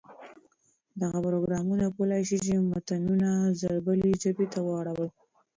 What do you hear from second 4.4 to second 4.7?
ته